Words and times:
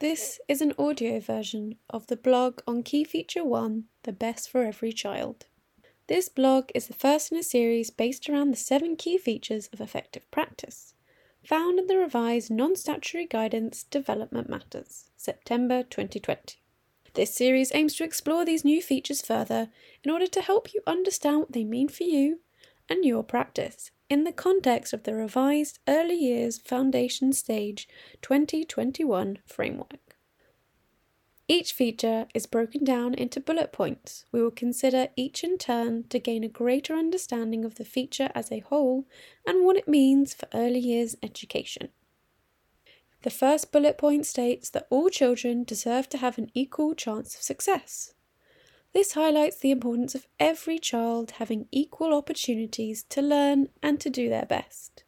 This 0.00 0.40
is 0.48 0.62
an 0.62 0.72
audio 0.78 1.20
version 1.20 1.76
of 1.90 2.06
the 2.06 2.16
blog 2.16 2.62
on 2.66 2.82
Key 2.82 3.04
Feature 3.04 3.44
1 3.44 3.84
The 4.04 4.12
Best 4.12 4.48
for 4.48 4.62
Every 4.62 4.94
Child. 4.94 5.44
This 6.06 6.30
blog 6.30 6.70
is 6.74 6.86
the 6.86 6.94
first 6.94 7.30
in 7.30 7.36
a 7.36 7.42
series 7.42 7.90
based 7.90 8.26
around 8.26 8.50
the 8.50 8.56
seven 8.56 8.96
key 8.96 9.18
features 9.18 9.68
of 9.74 9.80
effective 9.82 10.22
practice, 10.30 10.94
found 11.44 11.78
in 11.78 11.86
the 11.86 11.98
revised 11.98 12.50
Non 12.50 12.76
Statutory 12.76 13.26
Guidance 13.26 13.82
Development 13.82 14.48
Matters, 14.48 15.10
September 15.18 15.82
2020. 15.82 16.56
This 17.12 17.34
series 17.34 17.70
aims 17.74 17.94
to 17.96 18.04
explore 18.04 18.46
these 18.46 18.64
new 18.64 18.80
features 18.80 19.20
further 19.20 19.68
in 20.02 20.10
order 20.10 20.28
to 20.28 20.40
help 20.40 20.72
you 20.72 20.80
understand 20.86 21.40
what 21.40 21.52
they 21.52 21.64
mean 21.64 21.88
for 21.90 22.04
you 22.04 22.40
and 22.88 23.04
your 23.04 23.22
practice 23.22 23.90
in 24.10 24.24
the 24.24 24.32
context 24.32 24.92
of 24.92 25.04
the 25.04 25.14
revised 25.14 25.78
Early 25.86 26.16
Years 26.16 26.58
Foundation 26.58 27.32
Stage 27.32 27.88
2021 28.22 29.38
framework. 29.46 30.16
Each 31.46 31.72
feature 31.72 32.26
is 32.34 32.46
broken 32.46 32.82
down 32.82 33.14
into 33.14 33.40
bullet 33.40 33.72
points. 33.72 34.24
We 34.32 34.42
will 34.42 34.50
consider 34.50 35.08
each 35.14 35.44
in 35.44 35.58
turn 35.58 36.04
to 36.08 36.18
gain 36.18 36.42
a 36.42 36.48
greater 36.48 36.94
understanding 36.94 37.64
of 37.64 37.76
the 37.76 37.84
feature 37.84 38.30
as 38.34 38.50
a 38.50 38.60
whole 38.60 39.06
and 39.46 39.64
what 39.64 39.76
it 39.76 39.88
means 39.88 40.34
for 40.34 40.48
early 40.52 40.80
years 40.80 41.16
education. 41.22 41.90
The 43.22 43.30
first 43.30 43.70
bullet 43.70 43.96
point 43.96 44.26
states 44.26 44.70
that 44.70 44.88
all 44.90 45.08
children 45.08 45.62
deserve 45.62 46.08
to 46.08 46.18
have 46.18 46.36
an 46.36 46.50
equal 46.52 46.94
chance 46.94 47.36
of 47.36 47.42
success. 47.42 48.14
This 48.92 49.12
highlights 49.12 49.58
the 49.58 49.70
importance 49.70 50.14
of 50.14 50.26
every 50.40 50.78
child 50.78 51.32
having 51.32 51.68
equal 51.70 52.12
opportunities 52.12 53.04
to 53.04 53.22
learn 53.22 53.68
and 53.82 54.00
to 54.00 54.10
do 54.10 54.28
their 54.28 54.46
best. 54.46 55.04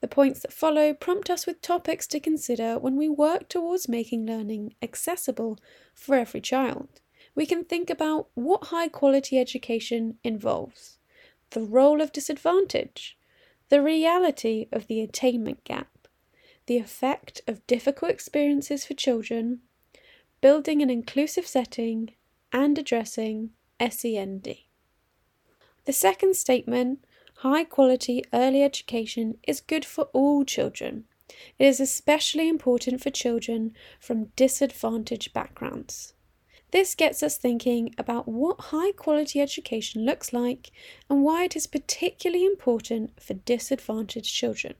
The 0.00 0.08
points 0.08 0.40
that 0.40 0.52
follow 0.52 0.94
prompt 0.94 1.30
us 1.30 1.46
with 1.46 1.62
topics 1.62 2.06
to 2.08 2.20
consider 2.20 2.78
when 2.78 2.96
we 2.96 3.08
work 3.08 3.48
towards 3.48 3.88
making 3.88 4.26
learning 4.26 4.74
accessible 4.82 5.58
for 5.94 6.16
every 6.16 6.40
child. 6.40 7.00
We 7.34 7.46
can 7.46 7.64
think 7.64 7.88
about 7.88 8.28
what 8.34 8.64
high 8.64 8.88
quality 8.88 9.38
education 9.38 10.18
involves, 10.24 10.98
the 11.50 11.62
role 11.62 12.00
of 12.00 12.12
disadvantage, 12.12 13.16
the 13.68 13.82
reality 13.82 14.66
of 14.72 14.88
the 14.88 15.00
attainment 15.02 15.62
gap, 15.62 16.08
the 16.66 16.78
effect 16.78 17.42
of 17.46 17.66
difficult 17.66 18.10
experiences 18.10 18.84
for 18.84 18.94
children, 18.94 19.60
building 20.40 20.82
an 20.82 20.90
inclusive 20.90 21.46
setting, 21.46 22.10
and 22.52 22.78
addressing 22.78 23.50
SEND. 23.80 24.56
The 25.84 25.92
second 25.92 26.36
statement, 26.36 27.04
high 27.38 27.64
quality 27.64 28.22
early 28.32 28.62
education, 28.62 29.38
is 29.46 29.60
good 29.60 29.84
for 29.84 30.04
all 30.12 30.44
children. 30.44 31.04
It 31.58 31.66
is 31.66 31.80
especially 31.80 32.48
important 32.48 33.02
for 33.02 33.10
children 33.10 33.74
from 33.98 34.32
disadvantaged 34.36 35.32
backgrounds. 35.32 36.14
This 36.70 36.94
gets 36.94 37.22
us 37.22 37.36
thinking 37.36 37.94
about 37.98 38.28
what 38.28 38.60
high 38.60 38.92
quality 38.92 39.40
education 39.40 40.04
looks 40.04 40.32
like 40.32 40.70
and 41.08 41.24
why 41.24 41.44
it 41.44 41.56
is 41.56 41.66
particularly 41.66 42.44
important 42.44 43.20
for 43.20 43.34
disadvantaged 43.34 44.32
children. 44.32 44.74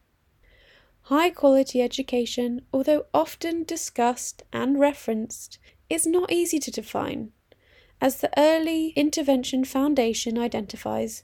High 1.03 1.31
quality 1.31 1.83
education, 1.83 2.61
although 2.73 3.07
often 3.13 3.65
discussed 3.65 4.43
and 4.53 4.79
referenced, 4.79 5.59
is 5.89 6.07
not 6.07 6.31
easy 6.31 6.61
to 6.61 6.71
define 6.71 7.33
as 8.01 8.21
the 8.21 8.31
Early 8.39 8.89
Intervention 8.97 9.65
Foundation 9.65 10.39
identifies, 10.39 11.23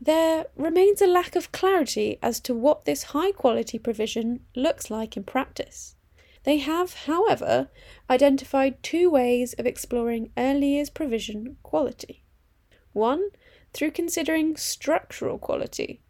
there 0.00 0.46
remains 0.56 1.00
a 1.00 1.06
lack 1.06 1.36
of 1.36 1.52
clarity 1.52 2.18
as 2.22 2.40
to 2.40 2.54
what 2.54 2.84
this 2.84 3.04
high 3.14 3.32
quality 3.32 3.78
provision 3.78 4.40
looks 4.56 4.90
like 4.90 5.16
in 5.16 5.24
practice. 5.24 5.96
They 6.44 6.58
have, 6.58 6.94
however, 6.94 7.68
identified 8.08 8.82
two 8.82 9.10
ways 9.10 9.54
of 9.54 9.66
exploring 9.66 10.30
early 10.36 10.74
years 10.74 10.90
provision 10.90 11.56
quality. 11.62 12.22
One, 12.92 13.30
through 13.72 13.92
considering 13.92 14.56
structural 14.56 15.38
quality, 15.38 16.00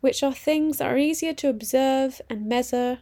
which 0.00 0.22
are 0.22 0.34
things 0.34 0.78
that 0.78 0.86
are 0.86 0.98
easier 0.98 1.32
to 1.34 1.48
observe 1.48 2.20
and 2.30 2.46
measure, 2.46 3.00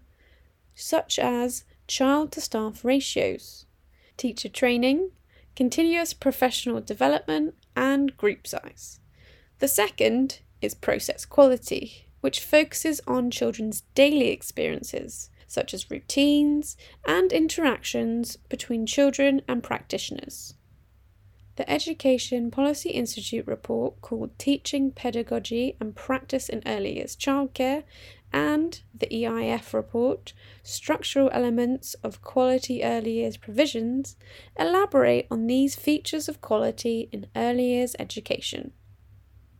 such 0.74 1.18
as 1.18 1.64
child 1.86 2.32
to 2.32 2.40
staff 2.40 2.84
ratios, 2.84 3.66
teacher 4.16 4.48
training, 4.48 5.10
continuous 5.56 6.12
professional 6.12 6.80
development, 6.80 7.54
and 7.74 8.16
group 8.16 8.46
size. 8.46 9.00
The 9.58 9.68
second 9.68 10.40
is 10.60 10.74
process 10.74 11.24
quality, 11.24 12.06
which 12.20 12.40
focuses 12.40 13.00
on 13.06 13.30
children's 13.30 13.82
daily 13.94 14.28
experiences, 14.28 15.30
such 15.46 15.72
as 15.72 15.90
routines 15.90 16.76
and 17.06 17.32
interactions 17.32 18.36
between 18.48 18.86
children 18.86 19.42
and 19.48 19.62
practitioners. 19.62 20.54
The 21.56 21.70
Education 21.70 22.50
Policy 22.50 22.90
Institute 22.90 23.46
report 23.46 24.02
called 24.02 24.38
Teaching 24.38 24.90
Pedagogy 24.90 25.76
and 25.80 25.96
Practice 25.96 26.50
in 26.50 26.62
Early 26.66 26.96
Years 26.96 27.16
Childcare 27.16 27.84
and 28.36 28.82
the 28.94 29.06
EIF 29.06 29.72
report, 29.72 30.34
Structural 30.62 31.30
Elements 31.32 31.94
of 32.04 32.20
Quality 32.20 32.84
Early 32.84 33.12
Years 33.12 33.38
Provisions, 33.38 34.14
elaborate 34.58 35.26
on 35.30 35.46
these 35.46 35.74
features 35.74 36.28
of 36.28 36.42
quality 36.42 37.08
in 37.12 37.28
early 37.34 37.68
years 37.68 37.96
education. 37.98 38.72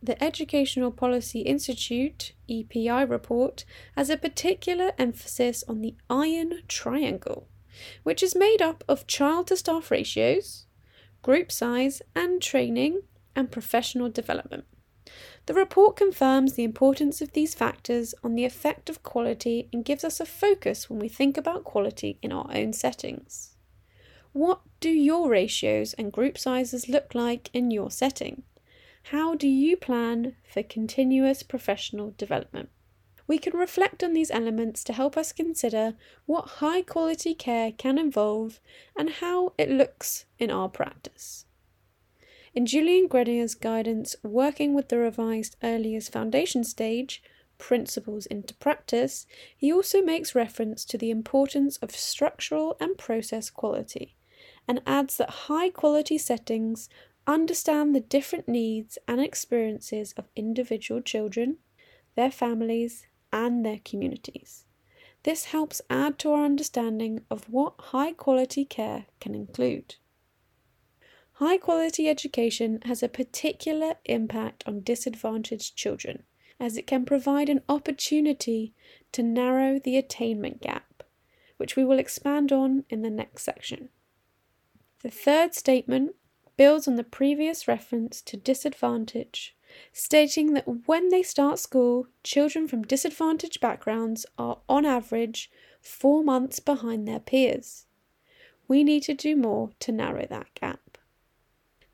The 0.03 0.23
Educational 0.23 0.91
Policy 0.91 1.39
Institute 1.39 2.33
EPI 2.47 3.03
report 3.05 3.65
has 3.95 4.11
a 4.11 4.15
particular 4.15 4.91
emphasis 4.99 5.63
on 5.67 5.81
the 5.81 5.95
iron 6.07 6.61
triangle, 6.67 7.47
which 8.03 8.21
is 8.21 8.35
made 8.35 8.61
up 8.61 8.83
of 8.87 9.07
child 9.07 9.47
to 9.47 9.57
staff 9.57 9.89
ratios, 9.89 10.67
group 11.23 11.51
size, 11.51 12.03
and 12.15 12.43
training 12.43 13.01
and 13.35 13.51
professional 13.51 14.09
development. 14.11 14.65
The 15.45 15.53
report 15.53 15.95
confirms 15.95 16.53
the 16.53 16.63
importance 16.63 17.21
of 17.21 17.33
these 17.33 17.55
factors 17.55 18.13
on 18.23 18.35
the 18.35 18.45
effect 18.45 18.89
of 18.89 19.03
quality 19.03 19.69
and 19.71 19.85
gives 19.85 20.03
us 20.03 20.19
a 20.19 20.25
focus 20.25 20.89
when 20.89 20.99
we 20.99 21.07
think 21.09 21.37
about 21.37 21.63
quality 21.63 22.17
in 22.21 22.31
our 22.31 22.49
own 22.53 22.73
settings. 22.73 23.55
What 24.33 24.61
do 24.79 24.89
your 24.89 25.29
ratios 25.29 25.93
and 25.93 26.11
group 26.11 26.37
sizes 26.37 26.89
look 26.89 27.15
like 27.15 27.49
in 27.53 27.71
your 27.71 27.89
setting? 27.89 28.43
How 29.11 29.35
do 29.35 29.47
you 29.47 29.77
plan 29.77 30.35
for 30.51 30.61
continuous 30.61 31.41
professional 31.41 32.13
development? 32.17 32.69
We 33.25 33.37
can 33.37 33.57
reflect 33.57 34.03
on 34.03 34.13
these 34.13 34.31
elements 34.31 34.83
to 34.85 34.93
help 34.93 35.17
us 35.17 35.31
consider 35.31 35.95
what 36.25 36.59
high 36.59 36.81
quality 36.81 37.33
care 37.33 37.71
can 37.71 37.97
involve 37.97 38.59
and 38.97 39.09
how 39.09 39.53
it 39.57 39.69
looks 39.69 40.25
in 40.39 40.51
our 40.51 40.69
practice. 40.69 41.45
In 42.57 42.65
Julian 42.65 43.07
Grenier's 43.07 43.53
guidance, 43.53 44.15
Working 44.23 44.73
with 44.73 44.89
the 44.89 44.97
Revised 44.97 45.57
Early 45.61 45.89
Years 45.89 46.09
Foundation 46.09 46.63
Stage 46.63 47.21
Principles 47.59 48.25
into 48.25 48.55
Practice, 48.55 49.27
he 49.55 49.71
also 49.71 50.01
makes 50.01 50.33
reference 50.33 50.83
to 50.85 50.97
the 50.97 51.11
importance 51.11 51.77
of 51.77 51.91
structural 51.91 52.75
and 52.79 52.97
process 52.97 53.51
quality 53.51 54.15
and 54.67 54.81
adds 54.87 55.17
that 55.17 55.45
high 55.45 55.69
quality 55.69 56.17
settings 56.17 56.89
understand 57.27 57.93
the 57.93 57.99
different 57.99 58.47
needs 58.47 58.97
and 59.07 59.21
experiences 59.21 60.15
of 60.17 60.31
individual 60.35 60.99
children, 60.99 61.57
their 62.15 62.31
families, 62.31 63.05
and 63.31 63.63
their 63.63 63.81
communities. 63.85 64.65
This 65.21 65.45
helps 65.45 65.79
add 65.91 66.17
to 66.17 66.31
our 66.31 66.45
understanding 66.45 67.21
of 67.29 67.51
what 67.51 67.75
high 67.77 68.13
quality 68.13 68.65
care 68.65 69.05
can 69.19 69.35
include. 69.35 69.97
High 71.39 71.59
quality 71.59 72.09
education 72.09 72.79
has 72.85 73.03
a 73.03 73.07
particular 73.07 73.93
impact 74.05 74.63
on 74.65 74.81
disadvantaged 74.81 75.75
children, 75.75 76.23
as 76.59 76.77
it 76.77 76.87
can 76.87 77.05
provide 77.05 77.47
an 77.47 77.61
opportunity 77.69 78.73
to 79.11 79.21
narrow 79.21 79.77
the 79.77 79.97
attainment 79.97 80.61
gap, 80.61 81.03
which 81.57 81.75
we 81.75 81.85
will 81.85 81.99
expand 81.99 82.51
on 82.51 82.85
in 82.89 83.03
the 83.03 83.11
next 83.11 83.43
section. 83.43 83.89
The 85.03 85.11
third 85.11 85.53
statement 85.53 86.15
builds 86.57 86.87
on 86.87 86.95
the 86.95 87.03
previous 87.03 87.67
reference 87.67 88.19
to 88.23 88.35
disadvantage, 88.35 89.55
stating 89.93 90.55
that 90.55 90.87
when 90.87 91.09
they 91.09 91.21
start 91.21 91.59
school, 91.59 92.07
children 92.23 92.67
from 92.67 92.81
disadvantaged 92.81 93.61
backgrounds 93.61 94.25
are 94.39 94.57
on 94.67 94.87
average 94.87 95.51
four 95.81 96.23
months 96.23 96.59
behind 96.59 97.07
their 97.07 97.19
peers. 97.19 97.85
We 98.67 98.83
need 98.83 99.03
to 99.03 99.13
do 99.13 99.35
more 99.35 99.69
to 99.81 99.91
narrow 99.91 100.25
that 100.31 100.47
gap. 100.55 100.79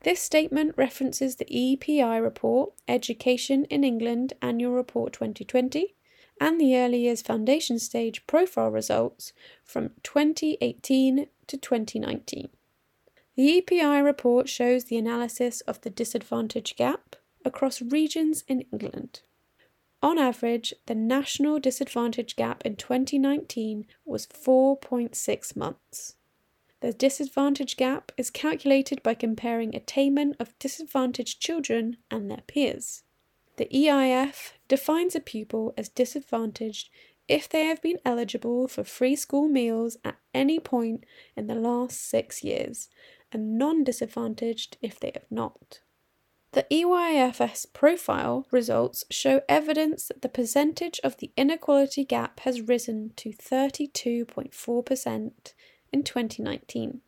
This 0.04 0.20
statement 0.20 0.74
references 0.76 1.36
the 1.36 1.46
EPI 1.48 2.20
report, 2.20 2.74
Education 2.86 3.64
in 3.70 3.84
England 3.84 4.34
Annual 4.42 4.72
Report 4.72 5.14
2020, 5.14 5.94
and 6.38 6.60
the 6.60 6.76
Early 6.76 6.98
Years 6.98 7.22
Foundation 7.22 7.78
Stage 7.78 8.26
profile 8.26 8.70
results 8.70 9.32
from 9.64 9.92
2018 10.02 11.28
to 11.46 11.56
2019. 11.56 12.50
The 13.34 13.56
EPI 13.56 14.02
report 14.02 14.46
shows 14.46 14.84
the 14.84 14.98
analysis 14.98 15.62
of 15.62 15.80
the 15.80 15.90
disadvantage 15.90 16.76
gap 16.76 17.16
across 17.42 17.80
regions 17.80 18.44
in 18.46 18.60
England. 18.72 19.22
On 20.02 20.18
average, 20.18 20.74
the 20.84 20.94
national 20.94 21.58
disadvantage 21.60 22.36
gap 22.36 22.60
in 22.66 22.76
2019 22.76 23.86
was 24.04 24.26
4.6 24.26 25.56
months. 25.56 26.16
The 26.84 26.92
disadvantage 26.92 27.78
gap 27.78 28.12
is 28.18 28.28
calculated 28.28 29.02
by 29.02 29.14
comparing 29.14 29.74
attainment 29.74 30.36
of 30.38 30.52
disadvantaged 30.58 31.40
children 31.40 31.96
and 32.10 32.30
their 32.30 32.42
peers. 32.46 33.04
The 33.56 33.70
EIF 33.72 34.52
defines 34.68 35.14
a 35.14 35.20
pupil 35.20 35.72
as 35.78 35.88
disadvantaged 35.88 36.90
if 37.26 37.48
they 37.48 37.64
have 37.64 37.80
been 37.80 38.00
eligible 38.04 38.68
for 38.68 38.84
free 38.84 39.16
school 39.16 39.48
meals 39.48 39.96
at 40.04 40.18
any 40.34 40.60
point 40.60 41.06
in 41.34 41.46
the 41.46 41.54
last 41.54 42.02
six 42.02 42.44
years, 42.44 42.90
and 43.32 43.56
non 43.56 43.82
disadvantaged 43.82 44.76
if 44.82 45.00
they 45.00 45.12
have 45.14 45.30
not. 45.30 45.80
The 46.52 46.66
EYFS 46.70 47.64
profile 47.72 48.46
results 48.50 49.04
show 49.10 49.40
evidence 49.48 50.08
that 50.08 50.20
the 50.20 50.28
percentage 50.28 51.00
of 51.02 51.16
the 51.16 51.32
inequality 51.34 52.04
gap 52.04 52.40
has 52.40 52.60
risen 52.60 53.14
to 53.16 53.30
32.4% 53.30 55.54
in 55.94 56.02
2019. 56.02 57.00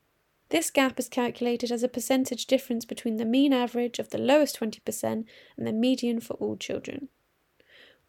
This 0.51 0.71
gap 0.71 1.01
is 1.01 1.09
calculated 1.09 1.73
as 1.73 1.83
a 1.83 1.89
percentage 1.89 2.47
difference 2.47 2.85
between 2.85 3.17
the 3.17 3.25
mean 3.25 3.53
average 3.53 3.99
of 3.99 4.11
the 4.11 4.19
lowest 4.19 4.61
20% 4.61 5.25
and 5.57 5.67
the 5.67 5.73
median 5.73 6.21
for 6.21 6.35
all 6.35 6.57
children. 6.57 7.09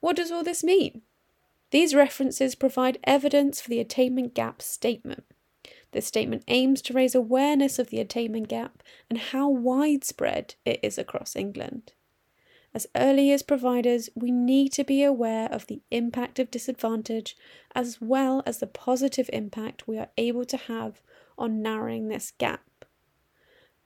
What 0.01 0.15
does 0.15 0.31
all 0.31 0.43
this 0.43 0.63
mean? 0.63 1.01
These 1.71 1.95
references 1.95 2.53
provide 2.53 2.99
evidence 3.05 3.59
for 3.59 3.69
the 3.69 3.79
attainment 3.79 4.35
gap 4.35 4.61
statement. 4.61 5.23
This 5.93 6.05
statement 6.05 6.43
aims 6.47 6.83
to 6.83 6.93
raise 6.93 7.15
awareness 7.15 7.79
of 7.79 7.89
the 7.89 7.99
attainment 7.99 8.47
gap 8.47 8.83
and 9.09 9.17
how 9.17 9.49
widespread 9.49 10.53
it 10.63 10.79
is 10.83 10.99
across 10.99 11.35
England. 11.35 11.93
As 12.77 12.85
early 12.95 13.29
years 13.29 13.41
providers, 13.41 14.07
we 14.13 14.29
need 14.29 14.71
to 14.73 14.83
be 14.83 15.01
aware 15.01 15.51
of 15.51 15.65
the 15.65 15.81
impact 15.89 16.37
of 16.37 16.51
disadvantage 16.51 17.35
as 17.73 17.99
well 17.99 18.43
as 18.45 18.59
the 18.59 18.67
positive 18.67 19.31
impact 19.33 19.87
we 19.87 19.97
are 19.97 20.11
able 20.15 20.45
to 20.45 20.57
have 20.57 21.01
on 21.39 21.63
narrowing 21.63 22.07
this 22.07 22.33
gap. 22.37 22.85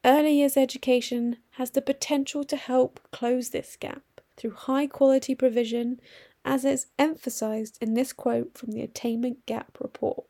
Early 0.03 0.33
years 0.33 0.57
education 0.57 1.37
has 1.51 1.71
the 1.71 1.81
potential 1.81 2.43
to 2.43 2.57
help 2.57 2.99
close 3.11 3.51
this 3.51 3.77
gap 3.77 4.03
through 4.35 4.55
high 4.55 4.87
quality 4.87 5.35
provision, 5.35 6.01
as 6.43 6.65
is 6.65 6.87
emphasised 6.99 7.77
in 7.79 7.93
this 7.93 8.11
quote 8.11 8.57
from 8.57 8.73
the 8.73 8.81
Attainment 8.81 9.45
Gap 9.45 9.77
Report. 9.79 10.25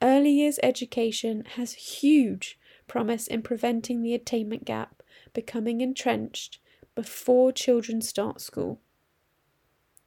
Early 0.00 0.30
years 0.30 0.58
education 0.62 1.44
has 1.56 1.74
huge 1.74 2.58
promise 2.88 3.26
in 3.26 3.42
preventing 3.42 4.00
the 4.00 4.14
attainment 4.14 4.64
gap 4.64 5.02
becoming 5.34 5.82
entrenched 5.82 6.60
before 6.96 7.52
children 7.52 8.00
start 8.00 8.40
school. 8.40 8.80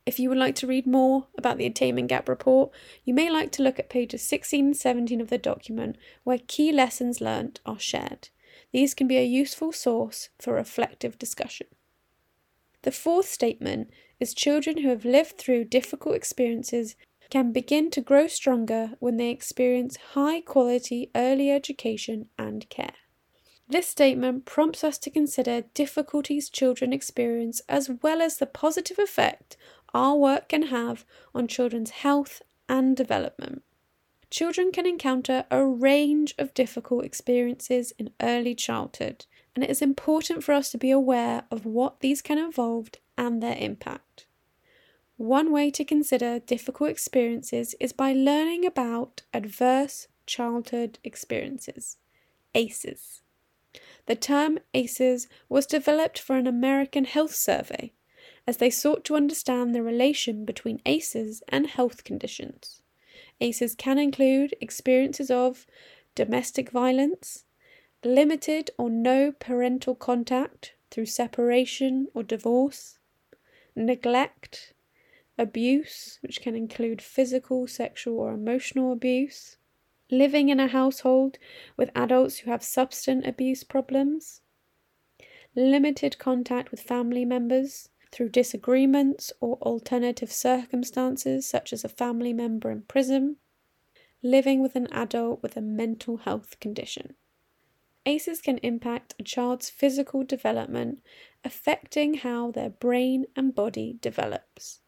If 0.06 0.20
you 0.20 0.28
would 0.30 0.40
like 0.40 0.56
to 0.56 0.68
read 0.68 0.88
more 0.88 1.28
about 1.38 1.58
the 1.58 1.68
Attainment 1.68 2.10
Gap 2.10 2.28
Report, 2.28 2.72
you 3.06 3.14
may 3.14 3.30
like 3.30 3.52
to 3.54 3.64
look 3.64 3.78
at 3.78 3.90
pages 3.90 4.28
16 4.28 4.66
and 4.66 4.76
17 4.76 5.22
of 5.22 5.30
the 5.30 5.38
document 5.38 5.98
where 6.24 6.40
key 6.48 6.72
lessons 6.72 7.22
learnt 7.22 7.60
are 7.66 7.80
shared. 7.80 8.30
These 8.74 8.96
can 8.96 9.08
be 9.08 9.18
a 9.18 9.24
useful 9.24 9.72
source 9.72 10.30
for 10.40 10.54
reflective 10.54 11.20
discussion. 11.20 11.68
The 12.82 12.92
fourth 12.92 13.28
statement 13.28 13.92
is 14.20 14.34
children 14.34 14.80
who 14.80 14.90
have 14.90 15.06
lived 15.06 15.38
through 15.38 15.66
difficult 15.66 16.16
experiences 16.16 16.96
can 17.30 17.52
begin 17.52 17.92
to 17.92 18.02
grow 18.02 18.26
stronger 18.26 18.94
when 19.00 19.18
they 19.18 19.30
experience 19.30 19.98
high 20.14 20.42
quality 20.42 21.12
early 21.14 21.52
education 21.52 22.30
and 22.38 22.68
care. 22.70 22.96
This 23.72 23.88
statement 23.88 24.46
prompts 24.46 24.84
us 24.84 24.98
to 24.98 25.12
consider 25.12 25.62
difficulties 25.76 26.50
children 26.50 26.92
experience 26.92 27.62
as 27.70 27.88
well 28.02 28.20
as 28.20 28.38
the 28.38 28.48
positive 28.48 28.98
effect 28.98 29.58
our 29.94 30.16
work 30.16 30.50
can 30.50 30.64
have 30.64 31.06
on 31.36 31.48
children's 31.48 31.92
health 31.92 32.42
and 32.68 32.98
development. 32.98 33.62
Children 34.32 34.72
can 34.72 34.88
encounter 34.88 35.46
a 35.52 35.64
range 35.64 36.34
of 36.40 36.54
difficult 36.56 37.06
experiences 37.06 37.94
in 38.00 38.10
early 38.22 38.56
childhood, 38.56 39.26
and 39.56 39.64
it 39.64 39.70
is 39.70 39.84
important 39.84 40.44
for 40.44 40.54
us 40.54 40.72
to 40.72 40.78
be 40.78 40.90
aware 40.90 41.44
of 41.52 41.66
what 41.66 42.00
these 42.00 42.24
can 42.24 42.40
involve 42.40 42.90
and 43.18 43.42
their 43.42 43.58
impact. 43.58 44.26
One 45.18 45.52
way 45.52 45.70
to 45.72 45.86
consider 45.86 46.40
difficult 46.40 46.90
experiences 46.90 47.76
is 47.80 47.94
by 47.94 48.14
learning 48.14 48.66
about 48.66 49.24
adverse 49.32 50.08
childhood 50.26 50.98
experiences, 51.04 51.98
ACEs. 52.56 53.22
The 54.08 54.16
term 54.16 54.60
ACEs 54.74 55.28
was 55.48 55.66
developed 55.66 56.18
for 56.18 56.36
an 56.36 56.48
American 56.48 57.06
health 57.06 57.36
survey 57.36 57.92
as 58.48 58.58
they 58.58 58.70
sought 58.72 59.06
to 59.06 59.16
understand 59.16 59.76
the 59.76 59.84
relation 59.84 60.46
between 60.46 60.82
ACEs 60.86 61.44
and 61.50 61.68
health 61.68 62.04
conditions. 62.04 62.82
ACEs 63.40 63.76
can 63.76 64.00
include 64.00 64.56
experiences 64.60 65.30
of 65.30 65.68
domestic 66.16 66.72
violence, 66.72 67.46
limited 68.04 68.72
or 68.78 68.90
no 68.90 69.32
parental 69.32 69.94
contact 69.94 70.74
through 70.90 71.06
separation 71.06 72.08
or 72.16 72.24
divorce, 72.24 72.98
neglect, 73.76 74.74
abuse, 75.38 76.18
which 76.22 76.42
can 76.42 76.56
include 76.56 77.02
physical, 77.02 77.68
sexual, 77.68 78.20
or 78.20 78.34
emotional 78.34 78.92
abuse, 78.92 79.58
living 80.12 80.50
in 80.50 80.60
a 80.60 80.68
household 80.68 81.38
with 81.78 81.92
adults 81.96 82.40
who 82.40 82.52
have 82.52 82.64
substance 82.64 83.26
abuse 83.28 83.64
problems, 83.64 84.42
limited 85.56 86.18
contact 86.18 86.72
with 86.72 86.82
family 86.82 87.26
members 87.26 87.90
through 88.12 88.30
disagreements 88.30 89.32
or 89.40 89.58
alternative 89.62 90.32
circumstances, 90.32 91.48
such 91.48 91.72
as 91.72 91.84
a 91.84 91.90
family 91.90 92.34
member 92.34 92.72
in 92.72 92.82
prison, 92.84 93.38
living 94.24 94.62
with 94.62 94.76
an 94.76 94.88
adult 94.92 95.42
with 95.42 95.56
a 95.56 95.62
mental 95.62 96.18
health 96.18 96.60
condition. 96.60 97.16
ACEs 98.06 98.42
can 98.42 98.58
impact 98.60 99.14
a 99.20 99.24
child's 99.24 99.70
physical 99.70 100.24
development, 100.24 101.00
affecting 101.44 102.16
how 102.16 102.50
their 102.50 102.70
brain 102.70 103.26
and 103.36 103.54
body 103.54 103.98
develops. 104.02 104.80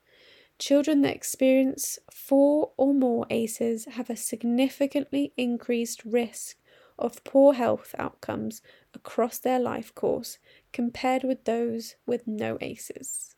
Children 0.62 1.02
that 1.02 1.16
experience 1.16 1.98
four 2.12 2.74
or 2.78 2.94
more 2.94 3.26
ACEs 3.32 3.86
have 3.86 4.12
a 4.12 4.16
significantly 4.16 5.34
increased 5.36 6.06
risk 6.06 6.56
of 7.00 7.24
poor 7.24 7.56
health 7.56 7.96
outcomes 7.98 8.62
across 8.94 9.40
their 9.40 9.58
life 9.58 9.96
course 9.96 10.38
compared 10.72 11.24
with 11.24 11.46
those 11.46 11.96
with 12.06 12.28
no 12.28 12.60
ACEs. 12.62 13.34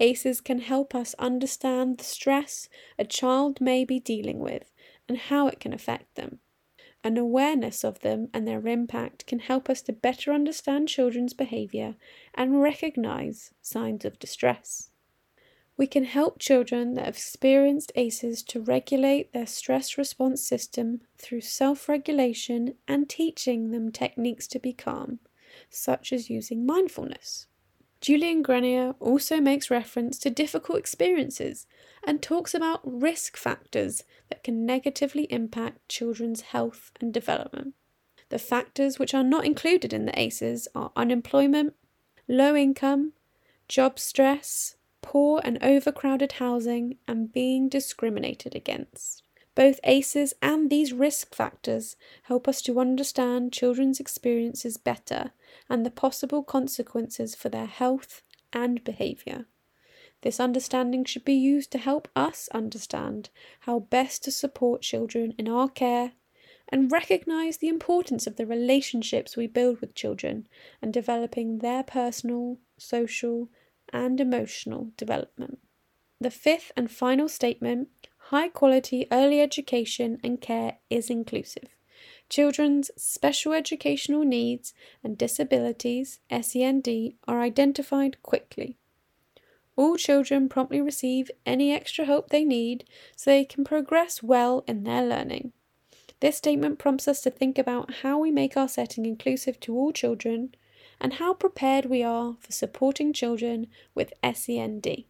ACEs 0.00 0.40
can 0.40 0.58
help 0.58 0.92
us 0.92 1.14
understand 1.20 1.98
the 1.98 2.04
stress 2.04 2.68
a 2.98 3.04
child 3.04 3.60
may 3.60 3.84
be 3.84 4.00
dealing 4.00 4.40
with 4.40 4.72
and 5.08 5.16
how 5.16 5.46
it 5.46 5.60
can 5.60 5.72
affect 5.72 6.16
them. 6.16 6.40
An 7.04 7.16
awareness 7.16 7.84
of 7.84 8.00
them 8.00 8.28
and 8.34 8.44
their 8.44 8.66
impact 8.66 9.24
can 9.26 9.38
help 9.38 9.70
us 9.70 9.82
to 9.82 9.92
better 9.92 10.32
understand 10.32 10.88
children's 10.88 11.32
behaviour 11.32 11.94
and 12.34 12.60
recognise 12.60 13.54
signs 13.62 14.04
of 14.04 14.18
distress. 14.18 14.90
We 15.76 15.86
can 15.86 16.04
help 16.04 16.38
children 16.38 16.94
that 16.94 17.06
have 17.06 17.14
experienced 17.14 17.92
ACEs 17.96 18.42
to 18.44 18.60
regulate 18.60 19.32
their 19.32 19.46
stress 19.46 19.96
response 19.96 20.46
system 20.46 21.00
through 21.18 21.40
self 21.40 21.88
regulation 21.88 22.74
and 22.86 23.08
teaching 23.08 23.70
them 23.70 23.90
techniques 23.90 24.46
to 24.48 24.58
be 24.58 24.72
calm, 24.72 25.18
such 25.70 26.12
as 26.12 26.30
using 26.30 26.66
mindfulness. 26.66 27.46
Julian 28.02 28.42
Grenier 28.42 28.94
also 28.98 29.40
makes 29.40 29.70
reference 29.70 30.18
to 30.18 30.28
difficult 30.28 30.76
experiences 30.78 31.68
and 32.04 32.20
talks 32.20 32.52
about 32.52 32.80
risk 32.84 33.36
factors 33.36 34.02
that 34.28 34.42
can 34.42 34.66
negatively 34.66 35.32
impact 35.32 35.88
children's 35.88 36.40
health 36.40 36.90
and 37.00 37.14
development. 37.14 37.74
The 38.28 38.40
factors 38.40 38.98
which 38.98 39.14
are 39.14 39.22
not 39.22 39.44
included 39.44 39.92
in 39.92 40.06
the 40.06 40.18
ACEs 40.18 40.66
are 40.74 40.90
unemployment, 40.96 41.74
low 42.26 42.56
income, 42.56 43.12
job 43.68 44.00
stress, 44.00 44.74
poor 45.02 45.40
and 45.44 45.62
overcrowded 45.62 46.32
housing, 46.32 46.96
and 47.06 47.32
being 47.32 47.68
discriminated 47.68 48.54
against. 48.54 49.22
Both 49.54 49.80
ACEs 49.84 50.32
and 50.40 50.70
these 50.70 50.94
risk 50.94 51.34
factors 51.34 51.96
help 52.22 52.48
us 52.48 52.62
to 52.62 52.80
understand 52.80 53.52
children's 53.52 54.00
experiences 54.00 54.78
better 54.78 55.32
and 55.68 55.84
the 55.84 55.90
possible 55.90 56.42
consequences 56.42 57.34
for 57.34 57.50
their 57.50 57.66
health 57.66 58.22
and 58.52 58.82
behaviour. 58.82 59.46
This 60.22 60.40
understanding 60.40 61.04
should 61.04 61.24
be 61.24 61.34
used 61.34 61.70
to 61.72 61.78
help 61.78 62.08
us 62.16 62.48
understand 62.54 63.28
how 63.60 63.80
best 63.80 64.24
to 64.24 64.30
support 64.30 64.80
children 64.82 65.34
in 65.36 65.48
our 65.48 65.68
care 65.68 66.12
and 66.68 66.90
recognise 66.90 67.58
the 67.58 67.68
importance 67.68 68.26
of 68.26 68.36
the 68.36 68.46
relationships 68.46 69.36
we 69.36 69.46
build 69.46 69.80
with 69.80 69.94
children 69.94 70.48
and 70.80 70.92
developing 70.92 71.58
their 71.58 71.82
personal, 71.82 72.58
social, 72.78 73.50
and 73.92 74.20
emotional 74.20 74.92
development. 74.96 75.58
The 76.20 76.30
fifth 76.30 76.72
and 76.76 76.90
final 76.90 77.28
statement 77.28 77.88
high 78.26 78.48
quality 78.48 79.06
early 79.10 79.40
education 79.40 80.18
and 80.22 80.40
care 80.40 80.78
is 80.88 81.10
inclusive. 81.10 81.76
Children's 82.28 82.90
special 82.96 83.52
educational 83.52 84.22
needs 84.22 84.72
and 85.04 85.18
disabilities, 85.18 86.20
SEND, 86.30 86.88
are 87.28 87.40
identified 87.40 88.22
quickly. 88.22 88.78
All 89.76 89.96
children 89.96 90.48
promptly 90.48 90.80
receive 90.80 91.30
any 91.44 91.72
extra 91.72 92.04
help 92.04 92.30
they 92.30 92.44
need 92.44 92.84
so 93.16 93.30
they 93.30 93.44
can 93.44 93.64
progress 93.64 94.22
well 94.22 94.64
in 94.66 94.84
their 94.84 95.04
learning. 95.04 95.52
This 96.20 96.36
statement 96.36 96.78
prompts 96.78 97.08
us 97.08 97.20
to 97.22 97.30
think 97.30 97.58
about 97.58 97.94
how 98.02 98.18
we 98.18 98.30
make 98.30 98.56
our 98.56 98.68
setting 98.68 99.04
inclusive 99.06 99.58
to 99.60 99.74
all 99.76 99.92
children 99.92 100.54
and 101.02 101.14
how 101.14 101.34
prepared 101.34 101.86
we 101.86 102.02
are 102.02 102.36
for 102.38 102.52
supporting 102.52 103.12
children 103.12 103.66
with 103.92 104.12
SEND. 104.22 105.04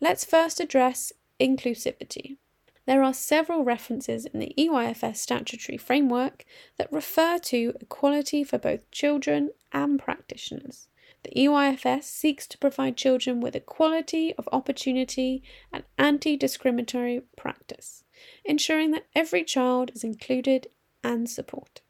Let's 0.00 0.24
first 0.24 0.58
address 0.58 1.12
inclusivity. 1.40 2.36
There 2.84 3.02
are 3.02 3.14
several 3.14 3.64
references 3.64 4.26
in 4.26 4.40
the 4.40 4.52
EYFS 4.58 5.16
statutory 5.16 5.78
framework 5.78 6.44
that 6.76 6.92
refer 6.92 7.38
to 7.38 7.74
equality 7.80 8.42
for 8.42 8.58
both 8.58 8.90
children 8.90 9.50
and 9.72 9.98
practitioners. 10.00 10.88
The 11.22 11.30
EYFS 11.30 12.02
seeks 12.02 12.46
to 12.48 12.58
provide 12.58 12.96
children 12.96 13.40
with 13.40 13.56
equality 13.56 14.34
of 14.34 14.48
opportunity 14.52 15.44
and 15.72 15.84
anti 15.96 16.36
discriminatory 16.36 17.22
practice, 17.36 18.02
ensuring 18.44 18.90
that 18.90 19.06
every 19.14 19.44
child 19.44 19.92
is 19.94 20.02
included 20.02 20.66
and 21.04 21.30
supported. 21.30 21.83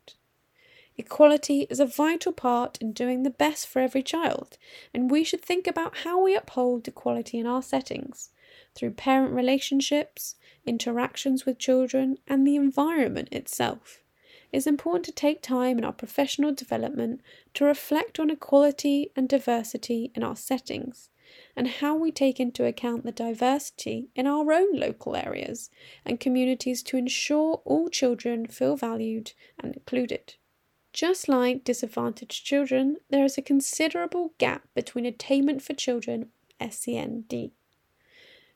Equality 0.97 1.67
is 1.69 1.81
a 1.81 1.87
vital 1.87 2.33
part 2.33 2.79
in 2.81 2.93
doing 2.93 3.25
the 3.25 3.31
best 3.31 3.67
for 3.67 3.81
every 3.81 4.03
child, 4.03 4.57
and 4.95 5.11
we 5.11 5.25
should 5.25 5.43
think 5.43 5.67
about 5.67 5.99
how 5.99 6.23
we 6.23 6.37
uphold 6.37 6.87
equality 6.87 7.37
in 7.37 7.47
our 7.47 7.63
settings 7.63 8.31
through 8.77 8.93
parent 8.93 9.35
relationships, 9.35 10.37
interactions 10.65 11.45
with 11.45 11.59
children, 11.59 12.19
and 12.29 12.47
the 12.47 12.55
environment 12.55 13.29
itself. 13.33 14.03
It 14.53 14.59
is 14.59 14.69
important 14.69 15.05
to 15.07 15.13
take 15.13 15.43
time 15.43 15.79
in 15.79 15.85
our 15.85 15.93
professional 15.93 16.53
development 16.53 17.23
to 17.55 17.65
reflect 17.65 18.21
on 18.21 18.31
equality 18.31 19.11
and 19.17 19.29
diversity 19.29 20.13
in 20.15 20.23
our 20.23 20.37
settings 20.37 21.11
and 21.57 21.67
how 21.67 21.97
we 21.97 22.13
take 22.13 22.39
into 22.39 22.65
account 22.65 23.03
the 23.05 23.11
diversity 23.11 24.11
in 24.15 24.29
our 24.29 24.53
own 24.53 24.77
local 24.79 25.17
areas 25.17 25.71
and 26.05 26.21
communities 26.21 26.85
to 26.85 26.97
ensure 26.97 27.61
all 27.65 27.89
children 27.89 28.47
feel 28.47 28.77
valued 28.77 29.33
and 29.59 29.75
included. 29.75 30.37
Just 30.95 31.29
like 31.29 31.65
disadvantaged 31.65 32.47
children, 32.47 32.99
there 33.11 33.25
is 33.25 33.37
a 33.37 33.43
considerable 33.43 34.33
gap 34.39 34.69
between 34.77 35.05
attainment 35.05 35.61
for 35.61 35.73
children 35.75 36.31
SEND 36.71 37.51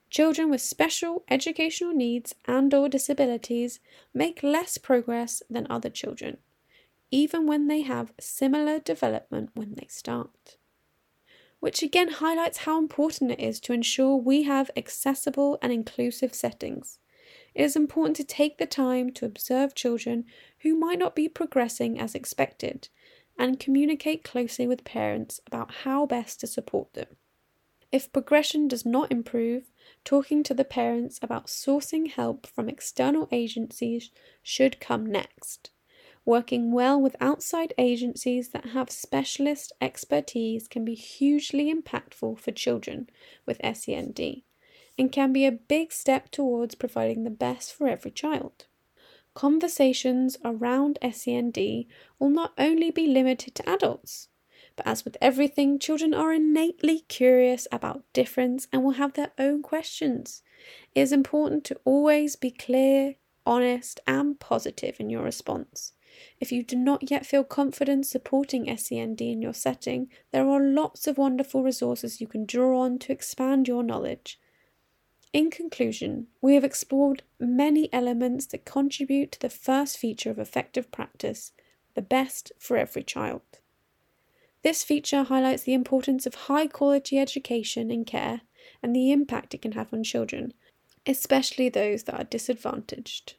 Children 0.08 0.48
with 0.48 0.60
special 0.60 1.24
educational 1.28 1.92
needs 1.92 2.36
and 2.46 2.72
or 2.72 2.88
disabilities 2.88 3.80
make 4.14 4.44
less 4.44 4.78
progress 4.78 5.42
than 5.50 5.66
other 5.68 5.90
children, 5.90 6.36
even 7.10 7.48
when 7.48 7.66
they 7.66 7.82
have 7.82 8.14
similar 8.20 8.78
development 8.78 9.50
when 9.54 9.74
they 9.74 9.88
start. 9.88 10.58
Which 11.58 11.82
again 11.82 12.08
highlights 12.08 12.58
how 12.58 12.78
important 12.78 13.32
it 13.32 13.40
is 13.40 13.58
to 13.62 13.72
ensure 13.72 14.14
we 14.14 14.44
have 14.44 14.70
accessible 14.76 15.58
and 15.60 15.72
inclusive 15.72 16.32
settings. 16.34 17.00
It 17.58 17.64
is 17.64 17.74
important 17.74 18.14
to 18.18 18.24
take 18.24 18.58
the 18.58 18.66
time 18.66 19.10
to 19.14 19.26
observe 19.26 19.74
children 19.74 20.26
who 20.60 20.76
might 20.76 21.00
not 21.00 21.16
be 21.16 21.28
progressing 21.28 21.98
as 21.98 22.14
expected 22.14 22.88
and 23.36 23.58
communicate 23.58 24.22
closely 24.22 24.68
with 24.68 24.84
parents 24.84 25.40
about 25.44 25.72
how 25.82 26.06
best 26.06 26.38
to 26.38 26.46
support 26.46 26.94
them. 26.94 27.16
If 27.90 28.12
progression 28.12 28.68
does 28.68 28.86
not 28.86 29.10
improve, 29.10 29.72
talking 30.04 30.44
to 30.44 30.54
the 30.54 30.64
parents 30.64 31.18
about 31.20 31.48
sourcing 31.48 32.08
help 32.08 32.46
from 32.46 32.68
external 32.68 33.26
agencies 33.32 34.12
should 34.40 34.78
come 34.78 35.04
next. 35.04 35.70
Working 36.24 36.70
well 36.70 37.00
with 37.00 37.16
outside 37.20 37.74
agencies 37.76 38.50
that 38.50 38.66
have 38.66 38.88
specialist 38.88 39.72
expertise 39.80 40.68
can 40.68 40.84
be 40.84 40.94
hugely 40.94 41.74
impactful 41.74 42.38
for 42.38 42.52
children 42.52 43.10
with 43.46 43.60
SEND 43.74 44.14
and 44.98 45.12
can 45.12 45.32
be 45.32 45.46
a 45.46 45.52
big 45.52 45.92
step 45.92 46.30
towards 46.30 46.74
providing 46.74 47.24
the 47.24 47.30
best 47.30 47.72
for 47.72 47.88
every 47.88 48.10
child. 48.10 48.66
Conversations 49.34 50.36
around 50.44 50.98
SEND 51.12 51.56
will 52.18 52.30
not 52.30 52.52
only 52.58 52.90
be 52.90 53.06
limited 53.06 53.54
to 53.54 53.68
adults, 53.68 54.28
but 54.74 54.86
as 54.86 55.04
with 55.04 55.16
everything, 55.20 55.78
children 55.78 56.12
are 56.12 56.32
innately 56.32 57.00
curious 57.00 57.68
about 57.70 58.02
difference 58.12 58.66
and 58.72 58.82
will 58.82 58.92
have 58.92 59.12
their 59.12 59.32
own 59.38 59.62
questions. 59.62 60.42
It 60.94 61.00
is 61.00 61.12
important 61.12 61.64
to 61.64 61.80
always 61.84 62.34
be 62.34 62.50
clear, 62.50 63.14
honest, 63.46 64.00
and 64.06 64.38
positive 64.40 64.96
in 64.98 65.10
your 65.10 65.22
response. 65.22 65.92
If 66.40 66.50
you 66.50 66.64
do 66.64 66.74
not 66.74 67.10
yet 67.10 67.24
feel 67.26 67.44
confident 67.44 68.06
supporting 68.06 68.76
SEND 68.76 69.20
in 69.20 69.40
your 69.40 69.54
setting, 69.54 70.08
there 70.32 70.48
are 70.48 70.60
lots 70.60 71.06
of 71.06 71.18
wonderful 71.18 71.62
resources 71.62 72.20
you 72.20 72.26
can 72.26 72.44
draw 72.44 72.80
on 72.80 72.98
to 73.00 73.12
expand 73.12 73.68
your 73.68 73.84
knowledge. 73.84 74.40
In 75.32 75.50
conclusion, 75.50 76.28
we 76.40 76.54
have 76.54 76.64
explored 76.64 77.22
many 77.38 77.92
elements 77.92 78.46
that 78.46 78.64
contribute 78.64 79.32
to 79.32 79.40
the 79.40 79.50
first 79.50 79.98
feature 79.98 80.30
of 80.30 80.38
effective 80.38 80.90
practice 80.90 81.52
the 81.94 82.02
best 82.02 82.52
for 82.58 82.76
every 82.76 83.02
child. 83.02 83.42
This 84.62 84.84
feature 84.84 85.24
highlights 85.24 85.64
the 85.64 85.74
importance 85.74 86.26
of 86.26 86.34
high 86.34 86.66
quality 86.66 87.18
education 87.18 87.90
and 87.90 88.06
care 88.06 88.42
and 88.82 88.94
the 88.94 89.12
impact 89.12 89.54
it 89.54 89.62
can 89.62 89.72
have 89.72 89.92
on 89.92 90.02
children, 90.02 90.54
especially 91.06 91.68
those 91.68 92.04
that 92.04 92.18
are 92.18 92.24
disadvantaged. 92.24 93.34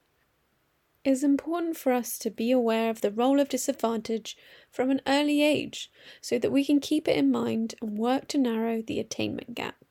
It 1.03 1.11
is 1.11 1.23
important 1.23 1.77
for 1.77 1.93
us 1.93 2.19
to 2.19 2.29
be 2.29 2.51
aware 2.51 2.89
of 2.89 3.01
the 3.01 3.11
role 3.11 3.39
of 3.39 3.49
disadvantage 3.49 4.37
from 4.69 4.91
an 4.91 5.01
early 5.07 5.41
age 5.41 5.89
so 6.21 6.37
that 6.37 6.51
we 6.51 6.65
can 6.65 6.79
keep 6.79 7.07
it 7.07 7.17
in 7.17 7.31
mind 7.31 7.75
and 7.81 7.97
work 7.97 8.27
to 8.29 8.37
narrow 8.37 8.81
the 8.81 8.99
attainment 8.99 9.55
gap. 9.55 9.88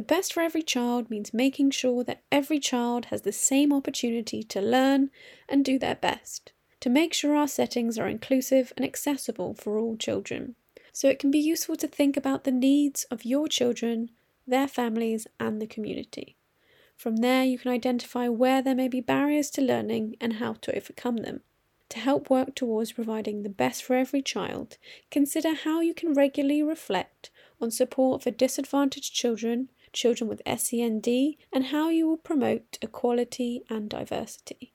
The 0.00 0.06
best 0.06 0.32
for 0.32 0.40
every 0.40 0.62
child 0.62 1.10
means 1.10 1.34
making 1.34 1.72
sure 1.72 2.02
that 2.04 2.22
every 2.32 2.58
child 2.58 3.04
has 3.10 3.20
the 3.20 3.32
same 3.32 3.70
opportunity 3.70 4.42
to 4.44 4.62
learn 4.62 5.10
and 5.46 5.62
do 5.62 5.78
their 5.78 5.94
best 5.94 6.52
to 6.80 6.88
make 6.88 7.12
sure 7.12 7.36
our 7.36 7.46
settings 7.46 7.98
are 7.98 8.08
inclusive 8.08 8.72
and 8.78 8.86
accessible 8.86 9.52
for 9.52 9.78
all 9.78 9.98
children. 9.98 10.54
So 10.90 11.10
it 11.10 11.18
can 11.18 11.30
be 11.30 11.38
useful 11.38 11.76
to 11.76 11.86
think 11.86 12.16
about 12.16 12.44
the 12.44 12.50
needs 12.50 13.04
of 13.10 13.26
your 13.26 13.46
children, 13.46 14.08
their 14.46 14.66
families, 14.66 15.26
and 15.38 15.60
the 15.60 15.66
community. 15.66 16.38
From 16.96 17.16
there, 17.16 17.44
you 17.44 17.58
can 17.58 17.70
identify 17.70 18.26
where 18.26 18.62
there 18.62 18.74
may 18.74 18.88
be 18.88 19.02
barriers 19.02 19.50
to 19.50 19.60
learning 19.60 20.16
and 20.18 20.34
how 20.34 20.54
to 20.62 20.74
overcome 20.74 21.18
them. 21.18 21.42
To 21.90 21.98
help 21.98 22.30
work 22.30 22.54
towards 22.54 22.92
providing 22.92 23.42
the 23.42 23.50
best 23.50 23.84
for 23.84 23.96
every 23.96 24.22
child, 24.22 24.78
consider 25.10 25.52
how 25.52 25.82
you 25.82 25.92
can 25.92 26.14
regularly 26.14 26.62
reflect 26.62 27.28
on 27.60 27.70
support 27.70 28.22
for 28.22 28.30
disadvantaged 28.30 29.12
children, 29.12 29.68
children 29.92 30.28
with 30.28 30.42
SEND, 30.46 31.08
and 31.52 31.66
how 31.66 31.88
you 31.88 32.08
will 32.08 32.16
promote 32.16 32.78
equality 32.82 33.62
and 33.68 33.88
diversity. 33.88 34.72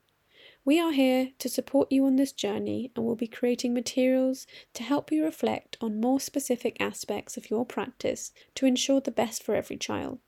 We 0.64 0.80
are 0.80 0.90
here 0.90 1.30
to 1.38 1.48
support 1.48 1.92
you 1.92 2.04
on 2.06 2.16
this 2.16 2.32
journey 2.32 2.90
and 2.96 3.04
will 3.04 3.14
be 3.14 3.28
creating 3.28 3.72
materials 3.72 4.48
to 4.74 4.82
help 4.82 5.12
you 5.12 5.24
reflect 5.24 5.76
on 5.80 6.00
more 6.00 6.18
specific 6.18 6.76
aspects 6.80 7.36
of 7.36 7.50
your 7.50 7.64
practice 7.64 8.32
to 8.56 8.66
ensure 8.66 9.00
the 9.00 9.12
best 9.12 9.44
for 9.44 9.54
every 9.54 9.76
child. 9.76 10.18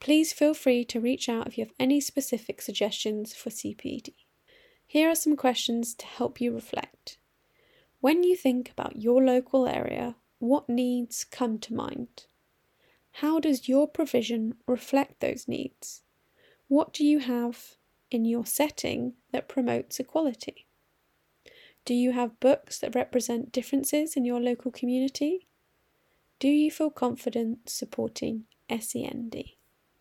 Please 0.00 0.32
feel 0.32 0.52
free 0.52 0.84
to 0.86 1.00
reach 1.00 1.28
out 1.28 1.46
if 1.46 1.56
you 1.56 1.64
have 1.64 1.74
any 1.78 2.00
specific 2.00 2.60
suggestions 2.60 3.34
for 3.34 3.50
CPD. 3.50 4.14
Here 4.84 5.08
are 5.08 5.14
some 5.14 5.36
questions 5.36 5.94
to 5.94 6.06
help 6.06 6.40
you 6.40 6.52
reflect. 6.52 7.18
When 8.00 8.24
you 8.24 8.36
think 8.36 8.70
about 8.70 9.00
your 9.00 9.24
local 9.24 9.66
area, 9.66 10.16
what 10.40 10.68
needs 10.68 11.24
come 11.24 11.58
to 11.60 11.72
mind? 11.72 12.26
How 13.18 13.38
does 13.38 13.68
your 13.68 13.86
provision 13.86 14.54
reflect 14.66 15.20
those 15.20 15.46
needs? 15.46 16.02
What 16.66 16.92
do 16.92 17.04
you 17.04 17.20
have 17.20 17.76
in 18.10 18.24
your 18.24 18.44
setting 18.44 19.14
that 19.30 19.48
promotes 19.48 20.00
equality? 20.00 20.66
Do 21.84 21.94
you 21.94 22.10
have 22.10 22.40
books 22.40 22.80
that 22.80 22.96
represent 22.96 23.52
differences 23.52 24.16
in 24.16 24.24
your 24.24 24.40
local 24.40 24.72
community? 24.72 25.46
Do 26.40 26.48
you 26.48 26.72
feel 26.72 26.90
confident 26.90 27.70
supporting 27.70 28.46
SEND? 28.68 29.36